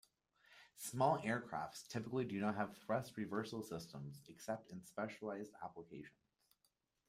[0.77, 6.39] Small aircraft typically do not have thrust reversal systems, except in specialized applications.